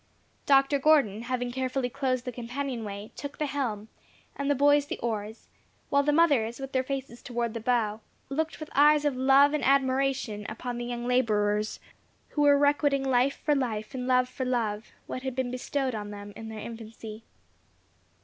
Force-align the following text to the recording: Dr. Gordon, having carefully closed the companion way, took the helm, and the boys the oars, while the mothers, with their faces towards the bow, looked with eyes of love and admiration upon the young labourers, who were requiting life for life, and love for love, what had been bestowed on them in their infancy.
Dr. 0.47 0.79
Gordon, 0.79 1.21
having 1.21 1.51
carefully 1.51 1.87
closed 1.87 2.25
the 2.25 2.31
companion 2.31 2.83
way, 2.83 3.11
took 3.15 3.37
the 3.37 3.45
helm, 3.45 3.87
and 4.35 4.49
the 4.49 4.55
boys 4.55 4.87
the 4.87 4.97
oars, 4.97 5.47
while 5.91 6.01
the 6.01 6.11
mothers, 6.11 6.59
with 6.59 6.71
their 6.71 6.81
faces 6.81 7.21
towards 7.21 7.53
the 7.53 7.59
bow, 7.59 8.01
looked 8.27 8.59
with 8.59 8.71
eyes 8.73 9.05
of 9.05 9.15
love 9.15 9.53
and 9.53 9.63
admiration 9.63 10.43
upon 10.49 10.79
the 10.79 10.85
young 10.85 11.05
labourers, 11.05 11.79
who 12.29 12.41
were 12.41 12.57
requiting 12.57 13.03
life 13.03 13.39
for 13.45 13.53
life, 13.53 13.93
and 13.93 14.07
love 14.07 14.27
for 14.27 14.43
love, 14.43 14.91
what 15.05 15.21
had 15.21 15.35
been 15.35 15.51
bestowed 15.51 15.93
on 15.93 16.09
them 16.09 16.33
in 16.35 16.49
their 16.49 16.57
infancy. 16.57 17.21